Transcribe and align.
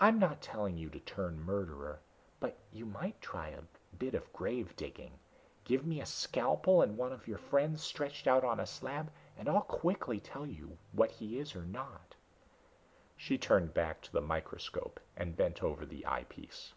"I'm 0.00 0.18
not 0.18 0.42
telling 0.42 0.76
you 0.78 0.90
to 0.90 0.98
turn 0.98 1.38
murderer 1.40 2.00
but 2.40 2.58
you 2.72 2.84
might 2.84 3.20
try 3.22 3.50
a 3.50 3.62
bit 3.96 4.12
of 4.16 4.32
grave 4.32 4.74
digging. 4.74 5.20
Give 5.62 5.86
me 5.86 6.00
a 6.00 6.06
scalpel 6.06 6.82
and 6.82 6.96
one 6.98 7.12
of 7.12 7.28
your 7.28 7.38
friends 7.38 7.80
stretched 7.80 8.26
out 8.26 8.42
on 8.42 8.58
a 8.58 8.66
slab 8.66 9.12
and 9.36 9.48
I'll 9.48 9.60
quickly 9.62 10.18
tell 10.18 10.44
you 10.44 10.76
what 10.90 11.12
he 11.12 11.38
is 11.38 11.54
or 11.54 11.62
is 11.62 11.68
not." 11.68 12.16
She 13.16 13.38
turned 13.38 13.72
back 13.72 14.00
to 14.02 14.12
the 14.12 14.20
microscope 14.20 14.98
and 15.16 15.36
bent 15.36 15.62
over 15.62 15.86
the 15.86 16.04
eyepiece. 16.04 16.72